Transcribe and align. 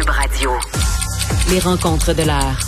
Cube 0.00 0.08
Radio. 0.08 0.50
Les 1.50 1.58
rencontres 1.58 2.14
de 2.14 2.22
l'heure. 2.22 2.58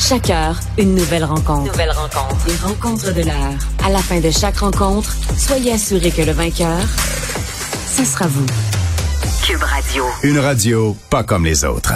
Chaque 0.00 0.30
heure, 0.30 0.58
une 0.78 0.96
nouvelle 0.96 1.22
rencontre. 1.22 1.70
Nouvelle 1.70 1.92
rencontre. 1.92 2.44
Les 2.48 2.56
rencontres 2.56 3.14
de 3.14 3.22
l'heure. 3.22 3.54
À 3.84 3.90
la 3.90 4.00
fin 4.00 4.18
de 4.18 4.30
chaque 4.30 4.56
rencontre, 4.56 5.14
soyez 5.38 5.74
assurés 5.74 6.10
que 6.10 6.22
le 6.22 6.32
vainqueur, 6.32 6.80
ce 7.96 8.04
sera 8.04 8.26
vous. 8.26 8.46
Cube 9.46 9.62
Radio. 9.62 10.04
Une 10.24 10.40
radio 10.40 10.96
pas 11.08 11.22
comme 11.22 11.44
les 11.44 11.64
autres. 11.64 11.92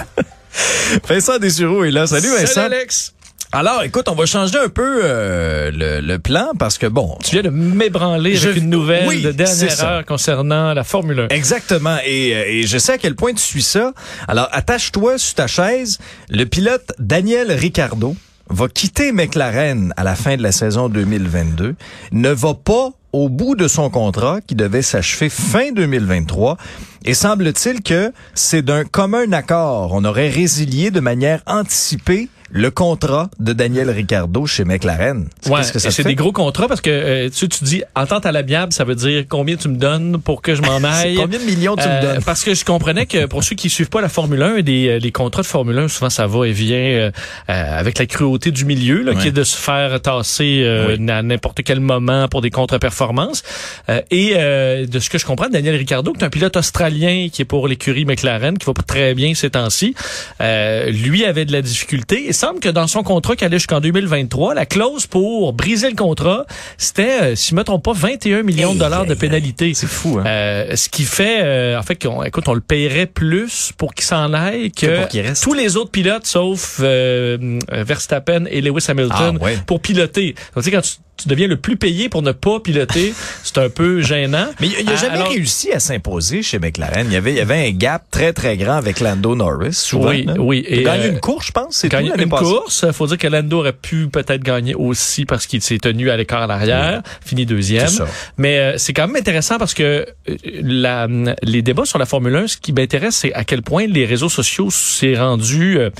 Vincent 1.08 1.38
Dessureau 1.38 1.82
est 1.82 1.90
là. 1.90 2.06
Salut 2.06 2.28
Vincent. 2.28 2.54
Salut 2.54 2.74
Alex. 2.76 3.13
Alors, 3.56 3.84
écoute, 3.84 4.08
on 4.08 4.16
va 4.16 4.26
changer 4.26 4.58
un 4.58 4.68
peu 4.68 5.02
euh, 5.04 5.70
le, 5.70 6.00
le 6.00 6.18
plan 6.18 6.48
parce 6.58 6.76
que 6.76 6.88
bon. 6.88 7.16
Tu 7.22 7.36
viens 7.36 7.42
de 7.42 7.50
m'ébranler 7.50 8.36
avec 8.36 8.56
une 8.56 8.68
nouvelle 8.68 9.06
oui, 9.06 9.22
de 9.22 9.30
dernière 9.30 9.84
heure 9.84 10.04
concernant 10.04 10.74
la 10.74 10.82
Formule 10.82 11.20
1. 11.20 11.28
Exactement. 11.28 11.96
Et, 12.04 12.34
euh, 12.34 12.44
et 12.48 12.62
je 12.64 12.78
sais 12.78 12.94
à 12.94 12.98
quel 12.98 13.14
point 13.14 13.32
tu 13.32 13.44
suis 13.44 13.62
ça. 13.62 13.92
Alors, 14.26 14.48
attache-toi 14.50 15.18
sur 15.18 15.34
ta 15.36 15.46
chaise. 15.46 15.98
Le 16.28 16.46
pilote 16.46 16.90
Daniel 16.98 17.52
Ricciardo 17.52 18.16
va 18.50 18.66
quitter 18.66 19.12
McLaren 19.12 19.94
à 19.96 20.02
la 20.02 20.16
fin 20.16 20.36
de 20.36 20.42
la 20.42 20.50
saison 20.50 20.88
2022. 20.88 21.76
Ne 22.10 22.30
va 22.30 22.54
pas 22.54 22.90
au 23.12 23.28
bout 23.28 23.54
de 23.54 23.68
son 23.68 23.88
contrat 23.88 24.40
qui 24.40 24.56
devait 24.56 24.82
s'achever 24.82 25.28
fin 25.28 25.70
2023. 25.70 26.56
Et 27.04 27.14
semble-t-il 27.14 27.84
que 27.84 28.12
c'est 28.34 28.62
d'un 28.62 28.84
commun 28.84 29.30
accord. 29.30 29.92
On 29.92 30.04
aurait 30.04 30.28
résilié 30.28 30.90
de 30.90 30.98
manière 30.98 31.40
anticipée 31.46 32.28
le 32.56 32.70
contrat 32.70 33.30
de 33.40 33.52
Daniel 33.52 33.90
Ricciardo 33.90 34.46
chez 34.46 34.64
McLaren. 34.64 35.26
Ouais, 35.46 35.56
Qu'est-ce 35.56 35.72
que 35.72 35.78
ça 35.80 35.88
et 35.88 35.90
te 35.90 35.96
c'est 35.96 36.04
des 36.04 36.14
gros 36.14 36.30
contrats 36.30 36.68
parce 36.68 36.80
que 36.80 36.88
euh, 36.88 37.28
tu, 37.28 37.48
tu 37.48 37.64
dis 37.64 37.82
entente 37.96 38.26
à 38.26 38.32
l'amiable, 38.32 38.72
ça 38.72 38.84
veut 38.84 38.94
dire 38.94 39.24
combien 39.28 39.56
tu 39.56 39.68
me 39.68 39.76
donnes 39.76 40.20
pour 40.20 40.40
que 40.40 40.54
je 40.54 40.62
m'en 40.62 40.76
aille. 40.84 41.16
Combien 41.16 41.40
de 41.40 41.44
millions 41.44 41.74
tu 41.74 41.82
me 41.88 41.92
Euh, 41.92 42.00
donnes? 42.14 42.22
Parce 42.24 42.44
que 42.44 42.54
je 42.54 42.64
comprenais 42.64 43.06
que 43.06 43.26
pour 43.26 43.42
ceux 43.42 43.56
qui 43.56 43.68
suivent 43.70 43.88
pas 43.88 44.00
la 44.00 44.08
Formule 44.08 44.40
1, 44.40 44.60
des, 44.62 44.86
euh, 44.88 44.98
les 45.00 45.10
contrats 45.10 45.42
de 45.42 45.46
Formule 45.48 45.76
1, 45.76 45.88
souvent 45.88 46.10
ça 46.10 46.28
va 46.28 46.46
et 46.46 46.52
vient 46.52 46.76
euh, 46.78 47.10
euh, 47.50 47.78
avec 47.80 47.98
la 47.98 48.06
cruauté 48.06 48.52
du 48.52 48.64
milieu, 48.64 49.02
là, 49.02 49.16
qui 49.16 49.26
est 49.26 49.32
de 49.32 49.42
se 49.42 49.56
faire 49.56 50.00
tasser 50.00 50.60
euh, 50.62 50.96
Oui. 50.96 51.10
à 51.10 51.22
n'importe 51.22 51.60
quel 51.64 51.80
moment 51.80 52.28
pour 52.28 52.40
des 52.40 52.50
contre-performances. 52.50 53.42
Euh, 53.88 54.00
et 54.12 54.34
euh, 54.36 54.86
de 54.86 54.98
ce 55.00 55.10
que 55.10 55.18
je 55.18 55.26
comprends, 55.26 55.48
Daniel 55.48 55.74
Ricciardo, 55.74 56.12
qui 56.12 56.20
est 56.20 56.24
un 56.24 56.30
pilote 56.30 56.56
australien 56.56 57.26
qui 57.32 57.42
est 57.42 57.46
pour 57.46 57.66
l'écurie 57.66 58.04
McLaren, 58.04 58.56
qui 58.58 58.66
va 58.66 58.72
très 58.86 59.14
bien 59.14 59.34
ces 59.34 59.50
temps-ci, 59.50 59.96
euh, 60.40 60.88
lui 60.90 61.24
avait 61.24 61.44
de 61.46 61.52
la 61.52 61.60
difficulté. 61.60 62.32
Semble 62.44 62.60
que 62.60 62.68
dans 62.68 62.86
son 62.86 63.02
contrat 63.02 63.36
qui 63.36 63.44
allait 63.44 63.56
jusqu'en 63.58 63.80
2023, 63.80 64.54
la 64.54 64.66
clause 64.66 65.06
pour 65.06 65.52
briser 65.54 65.88
le 65.88 65.96
contrat, 65.96 66.44
c'était, 66.76 67.22
euh, 67.22 67.34
si 67.36 67.50
je 67.50 67.54
me 67.54 67.64
trompe 67.64 67.84
pas, 67.84 67.92
21 67.94 68.42
millions 68.42 68.74
de 68.74 68.78
dollars 68.78 69.06
de 69.06 69.14
pénalité. 69.14 69.72
C'est 69.74 69.86
fou, 69.86 70.18
hein? 70.18 70.24
Euh, 70.26 70.76
ce 70.76 70.88
qui 70.88 71.04
fait, 71.04 71.40
euh, 71.42 71.78
en 71.78 71.82
fait, 71.82 71.96
qu'on, 72.02 72.22
écoute, 72.22 72.46
on 72.48 72.54
le 72.54 72.60
paierait 72.60 73.06
plus 73.06 73.72
pour 73.78 73.94
qu'il 73.94 74.04
s'en 74.04 74.32
aille 74.34 74.70
Que 74.72 74.86
que 74.86 74.98
pour 74.98 75.08
qu'il 75.08 75.20
reste. 75.22 75.42
tous 75.42 75.54
les 75.54 75.76
autres 75.76 75.90
pilotes, 75.90 76.26
sauf 76.26 76.80
euh, 76.82 77.58
Verstappen 77.72 78.44
et 78.50 78.60
Lewis 78.60 78.84
Hamilton, 78.88 79.38
Ah, 79.40 79.44
ouais. 79.44 79.58
pour 79.66 79.80
piloter. 79.80 80.34
Donc, 80.54 80.64
tu 80.64 80.70
sais, 80.70 80.70
quand 80.70 80.82
tu, 80.82 80.96
tu 81.16 81.28
deviens 81.28 81.46
le 81.46 81.56
plus 81.56 81.76
payé 81.76 82.08
pour 82.08 82.22
ne 82.22 82.32
pas 82.32 82.60
piloter, 82.60 83.14
c'est 83.42 83.58
un 83.58 83.68
peu 83.68 84.00
gênant. 84.00 84.46
Mais 84.60 84.68
il 84.78 84.84
n'a 84.84 84.96
jamais 84.96 85.14
alors- 85.14 85.30
réussi 85.30 85.72
à 85.72 85.80
s'imposer 85.80 86.42
chez 86.42 86.58
McLaren. 86.58 87.06
Il 87.06 87.12
y 87.12 87.16
avait, 87.16 87.32
il 87.32 87.36
y 87.36 87.40
avait 87.40 87.68
un 87.68 87.70
gap 87.70 88.02
très, 88.10 88.32
très 88.32 88.56
grand 88.56 88.74
avec 88.74 89.00
Lando 89.00 89.34
Norris, 89.34 89.74
souvent. 89.74 90.08
Oui, 90.10 90.24
là. 90.24 90.34
oui. 90.38 90.64
Il 90.68 90.80
a 90.80 90.82
gagné 90.82 91.06
euh, 91.06 91.12
une 91.12 91.20
course, 91.20 91.46
je 91.48 91.52
pense. 91.52 91.76
C'est 91.76 91.88
gagné 91.88 92.10
une 92.16 92.28
passée. 92.28 92.44
course. 92.44 92.90
Faut 92.92 93.06
dire 93.06 93.18
que 93.18 93.28
Lando 93.28 93.58
aurait 93.58 93.72
pu 93.72 94.08
peut-être 94.08 94.42
gagner 94.42 94.74
aussi 94.74 95.24
parce 95.24 95.46
qu'il 95.46 95.62
s'est 95.62 95.78
tenu 95.78 96.10
à 96.10 96.16
l'écart 96.16 96.42
à 96.42 96.46
l'arrière, 96.46 97.02
fini 97.24 97.46
deuxième. 97.46 97.88
C'est 97.88 97.98
ça. 97.98 98.06
Mais 98.36 98.58
euh, 98.58 98.74
c'est 98.78 98.92
quand 98.92 99.06
même 99.06 99.16
intéressant 99.16 99.58
parce 99.58 99.74
que 99.74 99.82
euh, 100.28 100.36
la, 100.62 101.06
les 101.42 101.62
débats 101.62 101.84
sur 101.84 101.98
la 101.98 102.06
Formule 102.06 102.34
1, 102.36 102.46
ce 102.48 102.56
qui 102.56 102.72
m'intéresse, 102.72 103.16
c'est 103.16 103.32
à 103.34 103.44
quel 103.44 103.62
point 103.62 103.86
les 103.86 104.04
réseaux 104.06 104.28
sociaux 104.28 104.70
s'est 104.70 105.16
rendu 105.16 105.78
euh, 105.78 105.90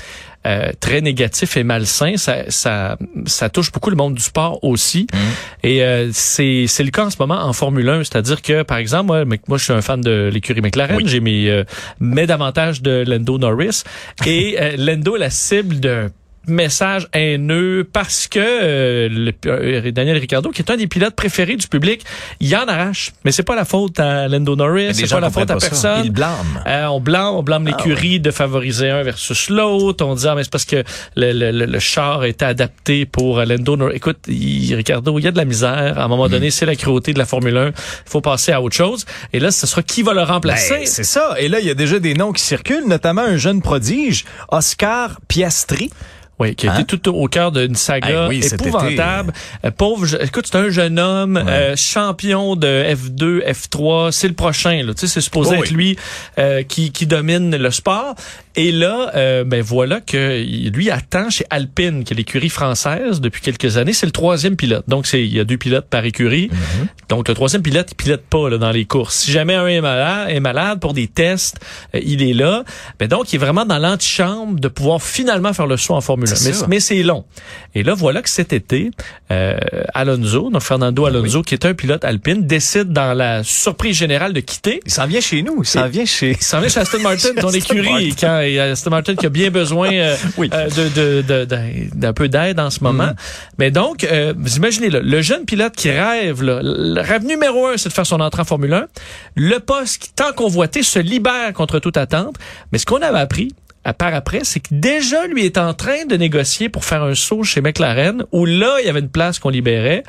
euh, 0.45 0.71
très 0.79 1.01
négatif 1.01 1.57
et 1.57 1.63
malsain. 1.63 2.17
Ça, 2.17 2.49
ça, 2.49 2.97
ça 3.25 3.49
touche 3.49 3.71
beaucoup 3.71 3.89
le 3.89 3.95
monde 3.95 4.13
du 4.13 4.21
sport 4.21 4.63
aussi. 4.63 5.07
Mmh. 5.11 5.17
Et 5.63 5.83
euh, 5.83 6.09
c'est 6.13 6.65
c'est 6.67 6.83
le 6.83 6.91
cas 6.91 7.05
en 7.05 7.09
ce 7.09 7.17
moment 7.19 7.41
en 7.41 7.53
Formule 7.53 7.89
1. 7.89 8.03
C'est-à-dire 8.03 8.41
que, 8.41 8.63
par 8.63 8.77
exemple, 8.77 9.25
moi, 9.47 9.57
je 9.57 9.63
suis 9.63 9.73
un 9.73 9.81
fan 9.81 10.01
de 10.01 10.29
l'écurie 10.31 10.61
McLaren. 10.61 11.07
J'ai 11.07 11.19
mes 11.19 11.49
euh, 11.49 11.63
mets 11.99 12.27
davantage 12.27 12.81
de 12.81 13.03
Lando 13.07 13.37
Norris. 13.37 13.83
Et 14.25 14.57
euh, 14.61 14.75
Lando 14.77 15.15
est 15.15 15.19
la 15.19 15.29
cible 15.29 15.79
d'un 15.79 16.09
message 16.47 17.07
haineux 17.13 17.87
parce 17.91 18.27
que 18.27 18.39
euh, 18.39 19.09
le- 19.09 19.33
euh, 19.47 19.91
Daniel 19.91 20.17
Ricciardo, 20.17 20.49
qui 20.51 20.61
est 20.61 20.71
un 20.71 20.77
des 20.77 20.87
pilotes 20.87 21.15
préférés 21.15 21.55
du 21.55 21.67
public, 21.67 22.03
il 22.39 22.55
en 22.55 22.65
arrache. 22.67 23.11
Mais 23.23 23.31
c'est 23.31 23.43
pas 23.43 23.55
la 23.55 23.65
faute 23.65 23.99
à 23.99 24.27
Lando 24.27 24.55
Norris, 24.55 24.93
c'est 24.93 25.09
pas 25.09 25.19
la 25.19 25.29
faute 25.29 25.49
à 25.51 25.57
personne. 25.57 26.01
Ils 26.05 26.11
blâment. 26.11 26.35
Euh, 26.67 26.85
on 26.85 26.99
blâme, 26.99 27.35
on 27.35 27.43
blâme 27.43 27.67
Ah, 27.67 27.71
l'écurie 27.77 28.19
de 28.19 28.31
favoriser 28.31 28.89
un 28.89 29.03
versus 29.03 29.49
l'autre. 29.49 30.05
On 30.05 30.15
dit 30.15 30.27
ah 30.27 30.35
mais 30.35 30.43
c'est 30.43 30.51
parce 30.51 30.65
que 30.65 30.83
le, 31.15 31.31
le, 31.31 31.51
le, 31.51 31.65
le 31.65 31.79
char 31.79 32.23
été 32.25 32.45
adapté 32.45 33.05
pour 33.05 33.39
Lando. 33.39 33.75
Norris. 33.77 33.95
Écoute, 33.95 34.19
il, 34.27 34.73
Ricardo, 34.75 35.17
il 35.19 35.23
y 35.25 35.27
a 35.27 35.31
de 35.31 35.37
la 35.37 35.45
misère. 35.45 35.97
À 35.99 36.03
un 36.03 36.07
Mm. 36.07 36.09
moment 36.09 36.29
donné, 36.29 36.51
c'est 36.51 36.65
la 36.65 36.75
cruauté 36.75 37.13
de 37.13 37.19
la 37.19 37.25
Formule 37.25 37.57
1. 37.57 37.67
Il 37.67 37.73
faut 38.05 38.21
passer 38.21 38.51
à 38.51 38.61
autre 38.61 38.75
chose. 38.75 39.05
Et 39.33 39.39
là, 39.39 39.51
ce 39.51 39.67
sera 39.67 39.81
qui 39.83 40.01
va 40.03 40.13
le 40.13 40.21
remplacer? 40.23 40.73
Ben, 40.79 40.85
c'est 40.85 41.03
ça. 41.03 41.35
Et 41.39 41.47
là, 41.49 41.59
il 41.59 41.65
y 41.65 41.69
a 41.69 41.73
déjà 41.73 41.99
des 41.99 42.13
noms 42.13 42.31
qui 42.31 42.41
circulent, 42.43 42.87
notamment 42.87 43.21
un 43.23 43.37
jeune 43.37 43.61
prodige, 43.61 44.25
Oscar 44.49 45.19
Piastri. 45.27 45.89
Oui, 46.37 46.53
qui 46.55 46.67
a 46.67 46.73
Hein? 46.73 46.79
été 46.79 46.97
tout 46.97 47.09
au 47.15 47.27
cœur 47.27 47.51
d'une 47.53 47.75
saga 47.75 48.27
oui, 48.27 48.41
épouvantable. 48.45 49.31
Euh, 49.63 49.71
pauvre, 49.71 50.05
je- 50.05 50.17
écoute, 50.17 50.47
c'est 50.51 50.57
un 50.57 50.69
jeune 50.69 50.99
homme, 50.99 51.37
euh, 51.37 51.75
champion 51.77 52.57
de 52.57 52.67
F2, 52.93 53.41
F3, 53.47 54.11
c'est 54.11 54.27
le 54.27 54.33
prochain. 54.33 54.83
Là, 54.83 54.93
tu 54.93 55.01
sais, 55.01 55.07
c'est 55.07 55.21
supposé 55.21 55.51
Oh 55.57 55.63
être 55.63 55.69
oui. 55.71 55.75
lui 55.75 55.97
euh, 56.37 56.63
qui, 56.63 56.91
qui 56.91 57.07
domine 57.07 57.55
le 57.55 57.71
sport. 57.71 58.15
Et 58.57 58.71
là, 58.71 59.11
euh, 59.15 59.43
ben 59.43 59.61
voilà 59.61 59.99
que 59.99 60.41
lui 60.69 60.89
attend 60.89 61.29
chez 61.29 61.45
Alpine, 61.49 62.05
qui 62.05 62.13
est 62.13 62.15
l'écurie 62.15 62.49
française 62.49 63.19
depuis 63.19 63.41
quelques 63.41 63.75
années. 63.77 63.91
C'est 63.91 64.05
le 64.05 64.13
troisième 64.13 64.55
pilote. 64.55 64.85
Donc, 64.87 65.07
c'est 65.07 65.21
il 65.21 65.33
y 65.33 65.39
a 65.41 65.43
deux 65.43 65.57
pilotes 65.57 65.87
par 65.89 66.05
écurie. 66.05 66.47
Mm-hmm. 66.47 67.09
Donc, 67.09 67.27
le 67.27 67.33
troisième 67.33 67.61
pilote, 67.61 67.87
il 67.91 67.95
pilote 67.95 68.23
pas 68.29 68.49
là, 68.49 68.57
dans 68.57 68.71
les 68.71 68.85
courses. 68.85 69.15
Si 69.15 69.31
jamais 69.31 69.55
un 69.55 69.67
est 69.67 69.81
malade, 69.81 70.29
est 70.29 70.39
malade 70.39 70.79
pour 70.79 70.93
des 70.93 71.07
tests, 71.07 71.59
euh, 71.93 71.99
il 72.01 72.23
est 72.23 72.33
là. 72.33 72.63
Ben 72.97 73.09
donc, 73.09 73.33
il 73.33 73.35
est 73.35 73.39
vraiment 73.39 73.65
dans 73.65 73.77
l'antichambre 73.77 74.57
de 74.57 74.67
pouvoir 74.69 75.01
finalement 75.01 75.51
faire 75.51 75.67
le 75.67 75.75
saut 75.75 75.93
en 75.93 76.01
Formule 76.01 76.29
1. 76.29 76.35
C'est 76.35 76.67
Mais, 76.67 76.79
c'est 76.79 77.03
long. 77.03 77.25
Et 77.73 77.83
là, 77.83 77.93
voilà 77.93 78.21
que 78.21 78.29
cet 78.29 78.53
été, 78.53 78.91
euh, 79.31 79.57
Alonso, 79.93 80.49
donc 80.49 80.61
Fernando 80.61 81.05
Alonso, 81.05 81.41
qui 81.41 81.55
est 81.55 81.65
un 81.65 81.73
pilote 81.73 82.05
alpine, 82.05 82.47
décide 82.47 82.93
dans 82.93 83.13
la 83.13 83.43
surprise 83.43 83.97
générale 83.97 84.31
de 84.31 84.39
quitter. 84.39 84.79
Il 84.85 84.91
s'en 84.91 85.07
vient 85.07 85.19
chez 85.19 85.41
nous. 85.41 85.57
Il 85.61 85.67
s'en 85.67 85.89
vient 85.89 86.05
chez... 86.05 86.31
Il 86.31 86.43
s'en 86.43 86.59
vient 86.59 86.69
chez 86.69 86.79
Aston 86.79 86.99
Martin, 86.99 87.33
ton 87.41 87.49
écurie, 87.49 88.07
Martin. 88.09 88.15
quand 88.19 88.44
et 88.45 88.59
Aston 88.59 88.89
Martin 88.89 89.15
qui 89.15 89.25
a 89.25 89.29
bien 89.29 89.49
besoin 89.49 89.91
euh, 89.91 90.15
Oui. 90.37 90.49
euh, 90.53 90.69
de, 90.69 91.21
de, 91.21 91.45
d'un 91.93 92.13
peu 92.13 92.27
d'aide 92.29 92.59
en 92.59 92.69
ce 92.69 92.83
moment. 92.83 93.11
Mais 93.57 93.71
donc, 93.71 94.03
euh, 94.03 94.33
vous 94.37 94.57
imaginez 94.57 94.89
là, 94.89 94.99
le 95.01 95.21
jeune 95.21 95.45
pilote 95.45 95.75
qui 95.75 95.91
rêve, 95.91 96.41
là, 96.43 96.59
le 96.63 97.01
rêve 97.01 97.25
numéro 97.25 97.67
un, 97.67 97.77
c'est 97.77 97.89
de 97.89 97.93
faire 97.93 98.05
son 98.05 98.19
entrée 98.19 98.41
en 98.41 98.45
Formule 98.45 98.73
1. 98.73 98.87
Le 99.35 99.59
poste 99.59 100.01
qui, 100.01 100.13
tant 100.13 100.33
convoité, 100.33 100.83
se 100.83 100.99
libère 100.99 101.53
contre 101.53 101.79
toute 101.79 101.97
attente. 101.97 102.35
Mais 102.71 102.77
ce 102.77 102.85
qu'on 102.85 103.01
avait 103.01 103.19
appris, 103.19 103.49
à 103.87 103.93
part 103.93 104.15
après, 104.15 104.39
c'est 104.43 104.61
que 104.61 104.69
déjà 104.71 105.27
lui 105.27 105.45
est 105.45 105.59
en 105.59 105.75
train 105.75 106.05
de 106.05 106.15
négocier 106.15 106.69
pour 106.69 106.83
faire 106.85 107.03
un 107.03 107.13
saut 107.13 107.43
chez 107.43 107.61
McLaren, 107.61 108.23
où 108.31 108.45
là, 108.45 108.77
il 108.81 108.87
y 108.87 108.89
avait 108.89 108.99
une 108.99 109.09
place 109.09 109.37
qu'on 109.37 109.49
libérait. 109.49 110.03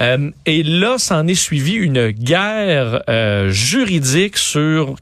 Euh, 0.00 0.30
et 0.46 0.62
là, 0.62 0.96
s'en 0.98 1.26
est 1.26 1.34
suivi 1.34 1.74
une 1.74 2.10
guerre 2.10 3.02
euh, 3.10 3.48
juridique 3.50 4.38
sur 4.38 4.94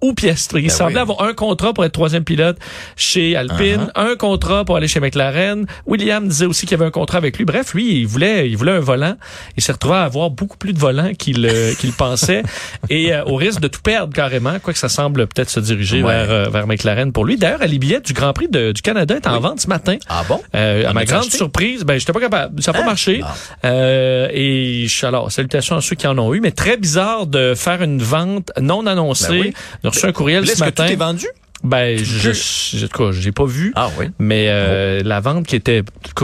ou 0.00 0.14
Piastri. 0.14 0.62
Il 0.62 0.66
Ben 0.68 0.70
semblait 0.70 0.94
oui. 0.96 1.00
avoir 1.02 1.22
un 1.22 1.32
contrat 1.34 1.72
pour 1.72 1.84
être 1.84 1.92
troisième 1.92 2.24
pilote 2.24 2.58
chez 2.96 3.36
Alpine, 3.36 3.90
un 3.94 4.16
contrat 4.16 4.64
pour 4.64 4.76
aller 4.76 4.88
chez 4.88 5.00
McLaren. 5.00 5.66
William 5.86 6.26
disait 6.28 6.46
aussi 6.46 6.66
qu'il 6.66 6.72
y 6.76 6.80
avait 6.80 6.86
un 6.88 6.90
contrat 6.92 7.18
avec 7.18 7.36
lui. 7.38 7.44
Bref, 7.44 7.74
lui, 7.74 8.00
il 8.00 8.06
voulait, 8.06 8.48
il 8.48 8.56
voulait 8.56 8.72
un 8.72 8.80
volant. 8.80 9.16
Il 9.56 9.62
s'est 9.62 9.72
retrouvé 9.72 9.94
à 9.96 10.02
avoir 10.04 10.30
beaucoup 10.30 10.56
plus 10.56 10.72
de 10.72 10.78
volants 10.78 11.12
qu'il 11.18 11.44
euh, 11.46 11.74
qu'il 11.78 11.92
pensait 11.92 12.42
et 12.90 13.12
euh, 13.14 13.24
au 13.24 13.36
risque 13.36 13.60
de 13.60 13.68
tout 13.68 13.80
perdre 13.82 14.12
carrément, 14.14 14.58
quoique 14.62 14.78
ça 14.78 14.88
semble 14.88 15.26
peut-être 15.26 15.50
se 15.50 15.60
diriger 15.60 16.02
Ouais. 16.02 16.12
vers, 16.26 16.30
euh, 16.30 16.48
vers 16.48 16.66
McLaren 16.66 17.12
pour 17.12 17.24
lui. 17.24 17.36
D'ailleurs, 17.36 17.60
les 17.66 17.78
billets 17.78 18.00
du 18.00 18.12
Grand 18.12 18.32
Prix 18.32 18.48
de- 18.48 18.72
du 18.72 18.82
Canada 18.82 19.14
est 19.16 19.26
en 19.26 19.40
vente 19.40 19.60
ce 19.60 19.68
matin. 19.68 19.96
Ah 20.08 20.22
bon? 20.28 20.40
Euh, 20.54 20.86
à 20.86 20.90
En 20.90 20.94
ma 20.94 21.04
grande 21.04 21.22
acheté? 21.22 21.36
surprise, 21.36 21.84
ben 21.84 21.98
j'étais 21.98 22.12
pas 22.12 22.20
capable, 22.20 22.62
ça 22.62 22.72
n'a 22.72 22.78
pas 22.78 22.84
Hein? 22.84 22.86
marché. 22.86 23.20
Ah. 23.24 23.34
Euh, 23.64 24.28
et 24.32 24.86
alors 25.02 25.30
salutations 25.30 25.76
à 25.76 25.80
ceux 25.80 25.96
qui 25.96 26.06
en 26.06 26.18
ont 26.18 26.32
eu, 26.34 26.40
mais 26.40 26.50
très 26.50 26.76
bizarre 26.76 27.26
de 27.26 27.54
faire 27.54 27.82
une 27.82 28.00
vente 28.02 28.50
non 28.60 28.86
annoncée. 28.86 29.28
Ben 29.28 29.40
oui. 29.40 29.54
J'ai 29.82 29.88
reçu 29.88 30.06
un 30.06 30.12
courriel 30.12 30.46
ce 30.46 30.52
Est-ce 30.52 30.60
que 30.60 30.64
matin. 30.66 30.86
tout 30.86 30.92
est 30.92 30.96
vendu? 30.96 31.26
Ben, 31.62 31.96
je, 31.98 32.32
je, 32.32 32.76
je, 32.76 32.86
quoi, 32.86 33.12
j'ai 33.12 33.32
pas 33.32 33.44
vu. 33.44 33.72
Ah 33.76 33.88
oui. 33.98 34.06
Mais 34.18 34.46
euh, 34.48 35.00
la 35.04 35.20
vente 35.20 35.46
qui 35.46 35.56
était, 35.56 35.82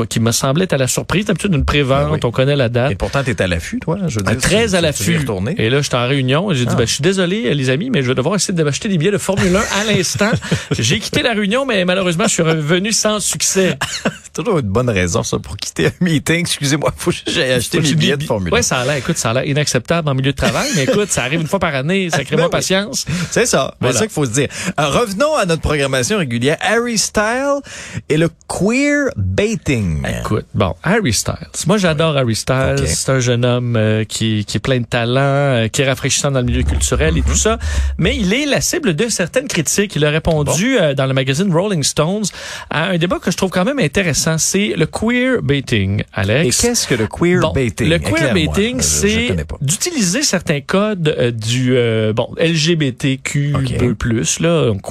qui 0.08 0.20
me 0.20 0.32
semblait 0.32 0.64
être 0.64 0.72
à 0.72 0.78
la 0.78 0.88
surprise, 0.88 1.26
d'habitude 1.26 1.54
une 1.54 1.64
pré-vente, 1.64 2.06
Ben 2.08 2.14
oui. 2.14 2.20
on 2.24 2.30
connaît 2.30 2.56
la 2.56 2.68
date. 2.68 2.92
Et 2.92 2.94
pourtant, 2.96 3.22
t'es 3.22 3.40
à 3.40 3.46
l'affût, 3.46 3.78
toi. 3.78 3.98
Je 4.08 4.16
veux 4.18 4.22
dire, 4.24 4.36
Très 4.38 4.74
à 4.74 4.80
l'affût. 4.80 5.20
Et 5.56 5.70
là, 5.70 5.80
j'étais 5.80 5.94
en 5.96 6.08
réunion 6.08 6.50
et 6.50 6.54
j'ai 6.54 6.64
dit, 6.64 6.72
Ah. 6.74 6.78
ben, 6.78 6.86
je 6.86 6.92
suis 6.94 7.02
désolé, 7.02 7.46
euh, 7.46 7.54
les 7.54 7.70
amis, 7.70 7.90
mais 7.90 8.02
je 8.02 8.08
vais 8.08 8.14
devoir 8.14 8.34
essayer 8.34 8.54
de 8.54 8.62
m'acheter 8.62 8.88
des 8.88 8.98
billets 8.98 9.10
de 9.12 9.18
Formule 9.18 9.54
1 9.54 9.60
à 9.80 9.84
l'instant. 9.92 10.30
j'ai 10.72 10.98
quitté 10.98 11.22
la 11.22 11.32
réunion, 11.34 11.64
mais 11.66 11.84
malheureusement, 11.84 12.24
je 12.26 12.32
suis 12.34 12.42
revenu 12.42 12.92
sans 12.92 13.20
succès. 13.20 13.76
toujours 14.34 14.58
une 14.58 14.68
bonne 14.68 14.90
raison, 14.90 15.22
ça, 15.24 15.38
pour 15.38 15.56
quitter 15.56 15.86
un 15.86 15.92
meeting. 16.00 16.40
Excusez-moi, 16.40 16.92
faut 16.96 17.10
que 17.10 17.16
j'aille 17.26 17.52
acheter 17.52 17.80
mes 17.80 17.94
billets 17.94 18.16
de 18.16 18.22
Formule 18.24 18.52
1. 18.52 18.56
Ouais, 18.56 18.62
ça 18.62 18.78
a 18.78 18.84
l'air, 18.84 18.94
écoute, 18.96 19.18
ça 19.18 19.30
a 19.30 19.34
l'air 19.34 19.44
inacceptable 19.46 20.08
en 20.08 20.14
milieu 20.14 20.32
de 20.32 20.36
travail, 20.36 20.68
mais 20.76 20.84
écoute, 20.84 21.10
ça 21.10 21.22
arrive 21.24 21.40
une 21.40 21.46
fois 21.48 21.58
par 21.58 21.74
année, 21.74 22.08
ça 22.12 22.24
crée 22.24 22.36
Ben 22.36 22.44
oui. 22.44 22.50
patience. 22.50 23.04
C'est 23.30 23.46
ça. 23.46 23.74
Voilà. 23.80 23.92
C'est 23.94 23.98
ça 24.00 24.06
qu'il 24.06 24.14
faut 24.14 24.24
se 24.26 24.30
dire. 24.30 24.48
Euh, 24.78 24.86
revenons 24.86 25.27
à 25.36 25.46
notre 25.46 25.62
programmation 25.62 26.18
régulière. 26.18 26.56
Harry 26.60 26.98
Style 26.98 27.60
et 28.08 28.16
le 28.16 28.28
queer 28.48 29.08
baiting. 29.16 30.02
Écoute, 30.20 30.46
bon, 30.54 30.74
Harry 30.82 31.12
Styles. 31.12 31.34
Moi, 31.66 31.76
j'adore 31.78 32.16
Harry 32.16 32.34
Styles. 32.34 32.84
C'est 32.86 33.10
un 33.10 33.20
jeune 33.20 33.44
homme 33.44 33.76
euh, 33.76 34.04
qui, 34.04 34.44
qui 34.44 34.56
est 34.56 34.60
plein 34.60 34.80
de 34.80 34.86
talent, 34.86 35.20
euh, 35.20 35.68
qui 35.68 35.82
est 35.82 35.86
rafraîchissant 35.88 36.30
dans 36.30 36.40
le 36.40 36.46
milieu 36.46 36.62
culturel 36.62 37.16
et 37.18 37.22
tout 37.22 37.34
ça. 37.34 37.58
Mais 37.98 38.16
il 38.16 38.32
est 38.32 38.46
la 38.46 38.60
cible 38.60 38.94
de 38.94 39.08
certaines 39.08 39.48
critiques. 39.48 39.94
Il 39.96 40.04
a 40.04 40.10
répondu 40.10 40.78
euh, 40.78 40.94
dans 40.94 41.06
le 41.06 41.14
magazine 41.14 41.52
Rolling 41.52 41.82
Stones 41.82 42.24
à 42.70 42.88
un 42.90 42.98
débat 42.98 43.18
que 43.18 43.30
je 43.30 43.36
trouve 43.36 43.50
quand 43.50 43.64
même 43.64 43.78
intéressant. 43.78 44.38
C'est 44.38 44.74
le 44.76 44.86
queer 44.86 45.42
baiting, 45.42 46.00
Et 46.00 46.04
Alex. 46.14 46.60
qu'est-ce 46.60 46.86
que 46.86 46.94
le 46.94 47.06
queer 47.06 47.40
Bon, 47.40 47.52
baiting? 47.52 47.88
Le 47.88 47.98
queer 47.98 48.32
baiting, 48.32 48.80
c'est 48.80 49.36
d'utiliser 49.60 50.22
certains 50.22 50.60
codes 50.60 51.34
du 51.38 51.76
bon 52.14 52.34
LGBTQ 52.38 53.54
Ok. 53.54 53.94
plus 53.94 54.40
là, 54.40 54.66
donc 54.66 54.82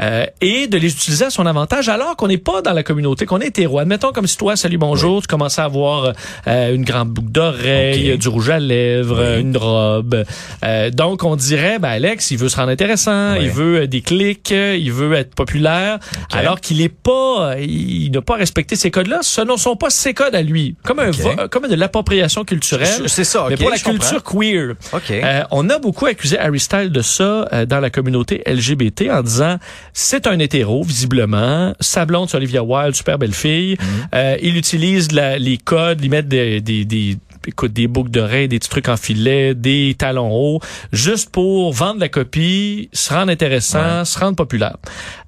euh, 0.00 0.26
et 0.40 0.66
de 0.66 0.78
les 0.78 0.90
utiliser 0.92 1.26
à 1.26 1.30
son 1.30 1.46
avantage 1.46 1.88
alors 1.88 2.16
qu'on 2.16 2.28
n'est 2.28 2.38
pas 2.38 2.62
dans 2.62 2.72
la 2.72 2.82
communauté, 2.82 3.26
qu'on 3.26 3.40
est 3.40 3.48
hétéro. 3.48 3.78
Admettons 3.78 4.12
comme 4.12 4.26
si 4.26 4.36
toi, 4.36 4.56
salut 4.56 4.78
bonjour, 4.78 5.22
tu 5.22 5.28
commençais 5.28 5.60
à 5.60 5.64
avoir 5.64 6.12
euh, 6.46 6.74
une 6.74 6.84
grande 6.84 7.08
boucle 7.10 7.30
d'oreille, 7.30 8.16
du 8.18 8.28
rouge 8.28 8.50
à 8.50 8.58
lèvres, 8.58 9.16
Oui. 9.18 9.24
euh, 9.26 9.40
une 9.40 9.56
robe. 9.56 10.24
Euh, 10.64 10.90
donc 10.90 11.24
on 11.24 11.36
dirait, 11.36 11.78
ben 11.78 11.88
Alex, 11.90 12.30
il 12.30 12.38
veut 12.38 12.48
se 12.48 12.56
rendre 12.56 12.70
intéressant, 12.70 13.32
Oui. 13.34 13.40
il 13.44 13.50
veut 13.50 13.80
euh, 13.82 13.86
des 13.86 14.00
clics, 14.00 14.52
euh, 14.52 14.76
il 14.78 14.92
veut 14.92 15.12
être 15.14 15.34
populaire, 15.34 15.98
alors 16.32 16.60
qu'il 16.60 16.80
est 16.80 16.88
pas, 16.88 17.52
euh, 17.54 17.60
il 17.60 18.10
n'a 18.10 18.22
pas 18.22 18.34
respecté 18.36 18.76
ces 18.76 18.90
codes-là. 18.90 19.18
Ce 19.22 19.40
ne 19.40 19.56
sont 19.56 19.76
pas 19.76 19.90
ses 19.90 20.14
codes 20.14 20.34
à 20.34 20.42
lui, 20.42 20.76
comme 20.84 20.98
un 21.00 21.08
Ok. 21.10 21.16
vo- 21.16 21.48
comme 21.50 21.68
de 21.68 21.74
l'appropriation 21.74 22.44
culturelle. 22.44 23.04
C'est 23.06 23.24
ça, 23.24 23.46
Mais 23.48 23.56
pour 23.56 23.70
la 23.70 23.76
je 23.76 23.84
comprends. 23.84 23.98
culture 23.98 24.22
queer. 24.24 24.74
Euh, 25.10 25.42
on 25.50 25.68
a 25.70 25.78
beaucoup 25.78 26.06
accusé 26.06 26.38
Harry 26.38 26.60
Styles 26.60 26.90
de 26.90 27.02
ça 27.02 27.48
euh, 27.52 27.66
dans 27.66 27.80
la 27.80 27.90
communauté 27.90 28.42
LGBT 28.46 29.10
en 29.10 29.22
disant 29.28 29.56
c'est 29.92 30.26
un 30.26 30.38
hétéro 30.38 30.82
visiblement, 30.82 31.72
sa 31.80 32.04
blonde 32.04 32.28
Olivia 32.34 32.62
Wilde, 32.62 32.94
super 32.96 33.18
belle 33.18 33.32
fille. 33.34 33.76
Euh, 34.14 34.36
il 34.42 34.56
utilise 34.56 35.12
la- 35.12 35.38
les 35.38 35.56
codes, 35.58 36.00
il 36.02 36.10
met 36.10 36.22
des, 36.22 36.60
des, 36.60 36.84
des 36.84 37.16
écoute 37.48 37.72
des 37.72 37.88
boucles 37.88 38.10
d'oreilles, 38.10 38.46
des 38.46 38.58
petits 38.58 38.68
trucs 38.68 38.88
en 38.88 38.96
filet, 38.96 39.54
des 39.54 39.96
talons 39.98 40.30
hauts, 40.30 40.60
juste 40.92 41.30
pour 41.30 41.72
vendre 41.72 42.00
la 42.00 42.08
copie, 42.08 42.90
se 42.92 43.12
rendre 43.12 43.32
intéressant, 43.32 44.04
se 44.04 44.18
rendre 44.18 44.36
populaire. 44.36 44.76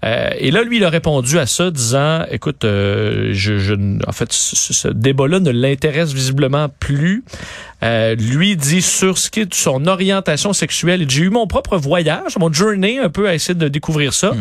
Euh, 0.04 0.30
et 0.38 0.50
là, 0.50 0.62
lui, 0.62 0.76
il 0.76 0.84
a 0.84 0.90
répondu 0.90 1.38
à 1.38 1.46
ça, 1.46 1.70
disant, 1.70 2.24
écoute, 2.30 2.64
euh, 2.64 3.30
je, 3.32 3.58
je, 3.58 3.74
en 4.06 4.12
fait, 4.12 4.32
ce, 4.32 4.72
ce 4.72 4.88
débat-là 4.88 5.40
ne 5.40 5.50
l'intéresse 5.50 6.12
visiblement 6.12 6.68
plus. 6.68 7.24
Euh, 7.82 8.14
lui 8.14 8.56
dit 8.56 8.82
sur 8.82 9.16
ce 9.16 9.30
qui 9.30 9.40
est 9.40 9.46
de 9.46 9.54
son 9.54 9.86
orientation 9.86 10.52
sexuelle. 10.52 11.06
J'ai 11.08 11.22
eu 11.22 11.30
mon 11.30 11.46
propre 11.46 11.78
voyage, 11.78 12.36
mon 12.38 12.52
journey 12.52 12.98
un 12.98 13.08
peu 13.08 13.26
à 13.26 13.34
essayer 13.34 13.54
de 13.54 13.68
découvrir 13.68 14.12
ça. 14.12 14.32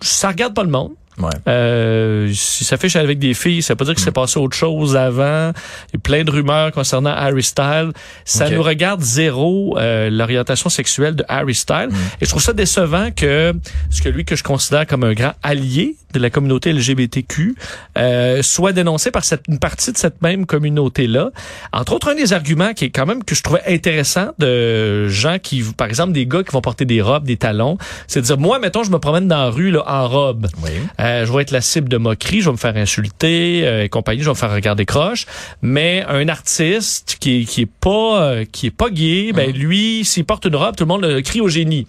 Ça 0.00 0.28
regarde 0.28 0.54
pas 0.54 0.62
le 0.62 0.70
monde. 0.70 0.92
Ouais. 1.18 1.30
Euh, 1.48 2.30
ça 2.34 2.76
fait 2.76 2.94
avec 2.96 3.18
des 3.18 3.34
filles, 3.34 3.62
ça 3.62 3.72
veut 3.72 3.78
pas 3.78 3.84
dire 3.86 3.94
que 3.94 4.00
c'est 4.00 4.12
passé 4.12 4.38
autre 4.38 4.56
chose 4.56 4.96
avant. 4.96 5.52
Il 5.88 5.94
y 5.94 5.96
a 5.96 5.98
plein 6.02 6.24
de 6.24 6.30
rumeurs 6.30 6.72
concernant 6.72 7.10
Harry 7.10 7.42
Styles. 7.42 7.92
Ça 8.24 8.50
nous 8.50 8.62
regarde 8.62 9.00
zéro 9.00 9.76
euh, 9.78 10.10
l'orientation 10.10 10.68
sexuelle 10.68 11.16
de 11.16 11.24
Harry 11.28 11.54
Styles. 11.54 11.88
Et 12.20 12.24
je 12.24 12.30
trouve 12.30 12.42
ça 12.42 12.52
décevant 12.52 13.10
que 13.10 13.54
ce 13.90 14.02
que 14.02 14.08
lui 14.08 14.24
que 14.24 14.36
je 14.36 14.42
considère 14.42 14.86
comme 14.86 15.04
un 15.04 15.14
grand 15.14 15.32
allié 15.42 15.96
de 16.12 16.18
la 16.22 16.30
communauté 16.30 16.72
LGBTQ 16.72 17.56
euh, 17.98 18.42
soit 18.42 18.72
dénoncé 18.72 19.10
par 19.10 19.24
cette, 19.24 19.42
une 19.48 19.58
partie 19.58 19.92
de 19.92 19.98
cette 19.98 20.22
même 20.22 20.46
communauté-là. 20.46 21.30
Entre 21.72 21.92
autres, 21.92 22.08
un 22.10 22.14
des 22.14 22.32
arguments 22.32 22.72
qui 22.72 22.86
est 22.86 22.90
quand 22.90 23.06
même 23.06 23.22
que 23.24 23.34
je 23.34 23.42
trouvais 23.42 23.62
intéressant 23.66 24.28
de 24.38 25.08
gens 25.08 25.38
qui, 25.42 25.62
par 25.76 25.88
exemple, 25.88 26.12
des 26.12 26.26
gars 26.26 26.42
qui 26.42 26.52
vont 26.52 26.60
porter 26.60 26.84
des 26.84 27.02
robes, 27.02 27.24
des 27.24 27.36
talons, 27.36 27.76
c'est 28.06 28.20
de 28.20 28.26
dire, 28.26 28.38
moi, 28.38 28.58
mettons, 28.58 28.82
je 28.82 28.90
me 28.90 28.98
promène 28.98 29.28
dans 29.28 29.44
la 29.44 29.50
rue 29.50 29.70
là, 29.70 29.82
en 29.86 30.08
robe. 30.08 30.46
Oui. 30.62 30.70
Euh, 31.06 31.26
je 31.26 31.32
vais 31.32 31.42
être 31.42 31.50
la 31.52 31.60
cible 31.60 31.88
de 31.88 31.96
moquerie, 31.96 32.40
je 32.40 32.46
vais 32.46 32.52
me 32.52 32.56
faire 32.56 32.76
insulter 32.76 33.62
euh, 33.64 33.84
et 33.84 33.88
compagnie, 33.88 34.20
je 34.20 34.24
vais 34.24 34.30
me 34.30 34.36
faire 34.36 34.52
regarder 34.52 34.84
croche. 34.84 35.26
Mais 35.62 36.04
un 36.08 36.28
artiste 36.28 37.16
qui 37.20 37.46
qui 37.46 37.62
est 37.62 37.70
pas 37.80 38.22
euh, 38.22 38.44
qui 38.50 38.66
est 38.66 38.70
pas 38.70 38.90
gay, 38.90 39.32
ben 39.32 39.52
lui, 39.52 40.04
s'il 40.04 40.24
porte 40.24 40.46
une 40.46 40.56
robe, 40.56 40.76
tout 40.76 40.84
le 40.84 40.88
monde 40.88 41.02
le 41.02 41.20
crie 41.22 41.40
au 41.40 41.48
génie. 41.48 41.86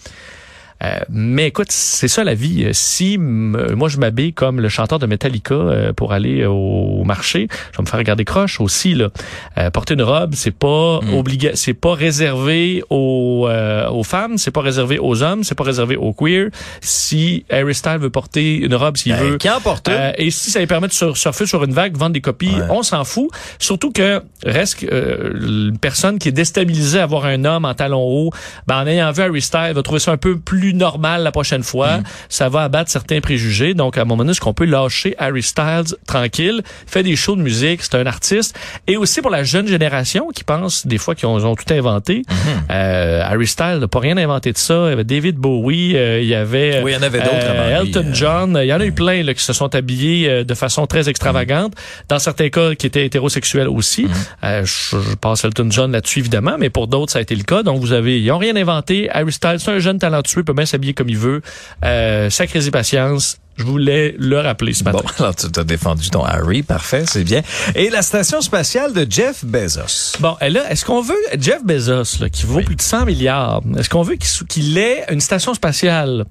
Euh, 0.84 1.00
mais 1.10 1.48
écoute, 1.48 1.68
c'est 1.72 2.08
ça 2.08 2.24
la 2.24 2.34
vie. 2.36 2.66
Euh, 2.66 2.70
Si 2.74 3.16
m- 3.16 3.74
moi 3.76 3.90
je 3.90 3.98
m'habille 3.98 4.34
comme 4.34 4.60
le 4.60 4.70
chanteur 4.70 5.00
de 5.00 5.08
Metallica 5.08 5.56
euh, 5.56 5.94
pour 5.94 6.14
aller 6.14 6.46
au 6.46 7.04
marché, 7.04 7.48
je 7.72 7.78
vais 7.78 7.82
me 7.84 7.88
faire 7.88 7.98
regarder 7.98 8.26
croche 8.26 8.62
aussi 8.62 8.94
là. 8.94 9.10
Euh, 9.58 9.72
porter 9.72 9.96
une 9.96 10.04
robe, 10.04 10.34
c'est 10.36 10.52
pas 10.56 11.00
obliga 11.14 11.52
c'est 11.56 11.74
pas 11.74 11.94
réservé 11.96 12.84
aux 12.92 13.48
euh, 13.50 13.90
aux 13.90 14.04
femmes, 14.04 14.38
c'est 14.38 14.52
pas 14.52 14.62
réservé 14.62 15.00
aux 15.00 15.24
hommes, 15.24 15.44
c'est 15.44 15.56
pas 15.56 15.64
réservé 15.64 15.96
aux 15.96 16.14
queer. 16.14 16.50
Si 16.82 17.46
Harry 17.50 17.74
Styles 17.74 17.98
veut 18.00 18.10
porter 18.12 18.56
une 18.58 18.76
robe, 18.76 18.98
s'il 18.98 19.14
Ben, 19.14 19.24
veut, 19.24 19.38
qui 19.38 19.50
en 19.50 19.60
porte 19.60 19.90
euh, 19.90 20.12
et 20.18 20.30
si 20.32 20.52
ça 20.52 20.60
lui 20.60 20.68
permet 20.68 20.88
de 20.88 20.94
sur- 20.94 21.18
surfer 21.18 21.46
sur 21.48 21.64
une 21.64 21.74
vague, 21.74 21.98
vendre 21.98 22.14
des 22.14 22.22
copies, 22.22 22.48
Ouais. 22.56 22.68
on 22.70 22.84
s'en 22.84 23.04
fout. 23.04 23.30
Surtout 23.60 23.92
que 23.92 24.22
reste 24.46 24.84
euh, 24.84 25.34
une 25.70 25.78
personne 25.80 26.20
qui 26.20 26.30
est 26.30 26.32
déstabilisée 26.32 27.00
à 27.00 27.06
voir 27.06 27.26
un 27.26 27.44
homme 27.46 27.66
en 27.66 27.74
talons 27.74 28.04
hauts, 28.04 28.32
ben, 28.68 28.82
en 28.84 28.88
ayant 28.88 29.12
vu 29.12 29.24
Harry 29.24 29.42
Styles, 29.42 29.74
va 29.74 29.82
trouver 29.82 30.00
ça 30.00 30.12
un 30.12 30.18
peu 30.18 30.38
plus 30.38 30.67
normal 30.74 31.24
la 31.24 31.32
prochaine 31.32 31.64
fois. 31.64 32.00
Ça 32.30 32.50
va 32.50 32.64
abattre 32.64 32.92
certains 32.92 33.22
préjugés. 33.22 33.74
Donc, 33.74 33.98
à 33.98 34.02
un 34.02 34.06
moment 34.06 34.18
donné, 34.18 34.32
est-ce 34.32 34.42
qu'on 34.42 34.54
peut 34.54 34.66
lâcher 34.66 35.16
Harry 35.18 35.44
Styles 35.44 35.96
tranquille, 36.06 36.62
fait 36.86 37.04
des 37.04 37.16
shows 37.16 37.36
de 37.36 37.42
musique, 37.42 37.84
c'est 37.84 37.96
un 37.96 38.06
artiste. 38.06 38.58
Et 38.88 38.98
aussi 38.98 39.22
pour 39.22 39.32
la 39.32 39.44
jeune 39.44 39.68
génération 39.68 40.30
qui 40.34 40.44
pense 40.44 40.88
des 40.88 40.98
fois 40.98 41.16
qu'ils 41.16 41.28
ont, 41.28 41.56
tout 41.56 41.74
inventé. 41.74 42.24
Euh, 42.70 43.22
Harry 43.24 43.48
Styles 43.48 43.78
n'a 43.80 43.88
pas 43.88 44.00
rien 44.00 44.18
inventé 44.18 44.52
de 44.52 44.58
ça. 44.58 44.86
Il 44.88 44.90
y 44.90 44.94
avait 44.94 45.04
David 45.04 45.38
Bowie, 45.38 45.96
euh, 45.96 46.20
il 46.22 46.28
y 46.28 46.36
avait 46.36 46.82
Oui, 46.84 46.92
il 46.92 46.96
y 46.96 46.98
en 46.98 47.02
avait 47.02 47.22
euh, 47.22 47.82
Elton 47.82 48.06
euh. 48.06 48.14
John. 48.14 48.60
Il 48.62 48.68
y 48.68 48.74
en 48.74 48.80
a 48.80 48.86
eu 48.86 48.92
plein 48.92 49.24
là, 49.24 49.34
qui 49.34 49.44
se 49.44 49.54
sont 49.54 49.74
habillés 49.76 50.30
euh, 50.30 50.44
de 50.44 50.54
façon 50.54 50.86
très 50.88 51.10
extravagante. 51.10 51.74
Dans 52.10 52.20
certains 52.20 52.50
cas, 52.50 52.76
qui 52.76 52.88
étaient 52.88 53.06
hétérosexuels 53.06 53.68
aussi. 53.68 54.08
Euh, 54.44 54.64
je, 54.66 54.98
je 54.98 55.16
passe 55.16 55.44
Elton 55.44 55.68
John 55.70 55.92
là-dessus, 55.92 56.20
évidemment, 56.20 56.56
mais 56.60 56.70
pour 56.70 56.88
d'autres, 56.88 57.14
ça 57.14 57.20
a 57.20 57.22
été 57.22 57.36
le 57.36 57.44
cas. 57.44 57.64
Donc, 57.64 57.80
vous 57.80 57.94
avez, 57.94 58.22
ils 58.22 58.32
ont 58.32 58.38
rien 58.38 58.56
inventé. 58.56 59.10
Harry 59.12 59.32
Styles, 59.32 59.60
c'est 59.60 59.72
un 59.72 59.80
jeune 59.80 60.00
talentueux, 60.00 60.44
peut 60.44 60.54
bien 60.58 60.66
s'habiller 60.66 60.94
comme 60.94 61.10
il 61.10 61.18
veut. 61.18 61.42
Euh, 61.86 62.30
patience. 62.72 63.38
Je 63.58 63.64
voulais 63.64 64.14
le 64.20 64.40
rappeler 64.40 64.74
ce 64.74 64.84
matin. 64.84 65.00
Bon, 65.02 65.10
alors 65.24 65.36
tu 65.36 65.50
t'as 65.50 65.64
défendu 65.64 66.12
ton 66.12 66.24
Harry, 66.24 66.62
parfait, 66.62 67.06
c'est 67.08 67.24
bien. 67.24 67.42
Et 67.74 67.90
la 67.90 68.04
station 68.04 68.40
spatiale 68.42 68.94
de 68.94 69.08
Jeff 69.10 69.44
Bezos. 69.44 70.18
Bon, 70.20 70.36
et 70.42 70.52
là, 70.52 70.70
est-ce 70.70 70.86
qu'on 70.86 71.02
veut 71.02 71.16
Jeff 71.40 71.64
Bezos, 71.64 72.20
là, 72.22 72.30
qui 72.30 72.46
vaut 72.46 72.62
plus 72.62 72.76
de 72.76 72.82
100 72.84 73.06
milliards, 73.06 73.62
est-ce 73.76 73.90
qu'on 73.90 74.04
veut 74.04 74.16
qu'il 74.16 74.78
ait 74.78 75.06
une 75.10 75.22
station 75.22 75.56
spatiale? 75.56 76.26